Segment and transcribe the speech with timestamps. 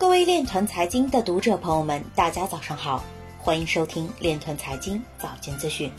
[0.00, 3.04] 各位链团财经的读者朋友们，大家早上好，
[3.38, 5.92] 欢迎收听链团财经早间资讯。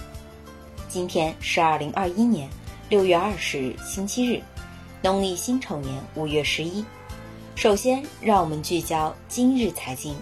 [0.89, 2.49] 今天是二零二一年
[2.89, 4.41] 六月二十日，星期日，
[5.03, 6.83] 农历辛丑年五月十一。
[7.53, 10.15] 首先，让我们聚焦今日财经。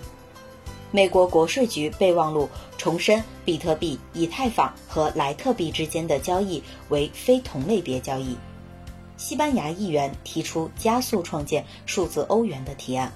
[0.92, 8.36] 美国国税局备忘录重申，比特币、以太坊和莱特币之间的交易为非同类别交易。
[9.16, 13.10] 西班牙议员提出加速创建数字欧元的提案。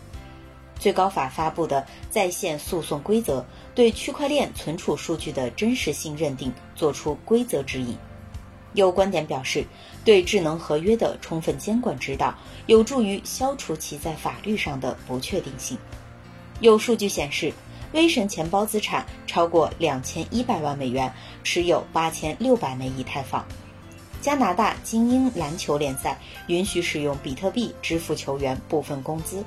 [0.83, 7.97] 最高法发布的在线诉讼规则对区块链存储数据的真实性认定作出规则指引。
[8.73, 9.65] 有观点表示，
[10.03, 15.77] 对智能合约的充分监管指导有助于消除其在法律上的不确定性。
[16.59, 17.53] 有数据显示，
[17.93, 21.09] 威神钱包资产超过两千一百万美元，
[21.45, 23.45] 持有八千六百枚以太坊。
[24.19, 29.41] 加拿大精英篮球联赛允许使用比特币支付球员部分工资。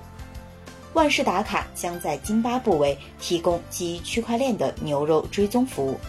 [0.97, 6.01] 万事达卡将在津巴布韦提供基于区块链的牛肉追踪服务。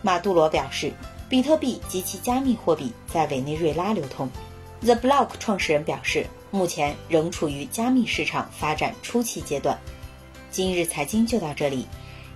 [0.00, 0.92] 马杜罗表示，
[1.28, 4.30] 比特币及其加密货币在委内瑞拉流通。
[4.80, 9.76] The Block 创始人表示，目前仍处于加密市场发展初期阶段。
[10.52, 11.84] 今日财经就到这里，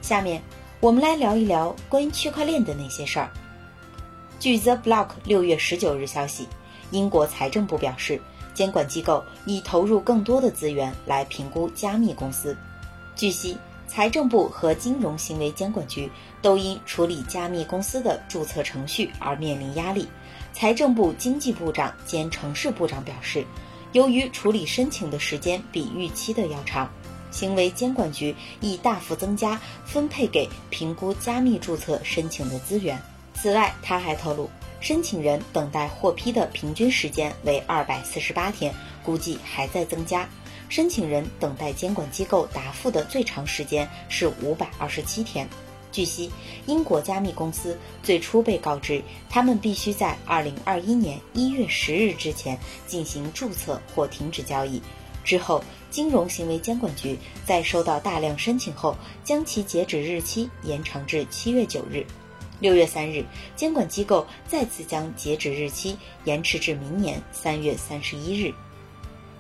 [0.03, 0.43] 下面
[0.81, 3.31] 我们来聊一聊关于区块链的那些事儿。
[4.41, 6.49] 据 The Block 六月十九日消息，
[6.91, 8.21] 英国财政部表示。
[8.57, 12.57] 监管机构已投入更多的资源来评估加密公司。
[13.15, 20.09] 据悉，财政部和金融行为监管局都因处理加密公司的注册程序而面临压力。
[20.55, 23.45] 财政部经济部长兼城市部长表示，
[23.93, 26.91] 由于处理申请的时间比预期的要长，
[27.31, 32.99] 行为监管局已大幅增加分配给评估加密注册申请的资源。
[33.35, 34.49] 此外，他还透露。
[34.87, 38.73] 申请人等待获批的平均时间为二百四十八天，
[39.05, 40.29] 估计还在增加。
[40.69, 45.49] 申请人等待监管机构答复的最长时间是五百二十七天。
[45.91, 46.31] 据悉，
[46.67, 54.81] 英国加密公司最初被告知，他们必须在二零二一年一月十日之前进行注册或停止交易。
[55.25, 62.07] 之后，金融行为监管局在收到大量申请后，将其截止日期延长至七月九日。
[62.61, 63.25] 六月三日，
[63.55, 68.53] 监管机构再次将截止日期延迟至明年三月三十一日。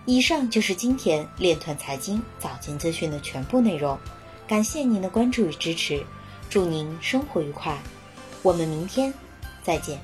[0.05, 3.99] 以上就是今天链团财经早间资讯的全部内容，
[4.47, 6.05] 感谢您的关注与支持，
[6.49, 7.77] 祝您生活愉快，
[8.43, 9.13] 我们明天
[9.63, 9.99] 再见。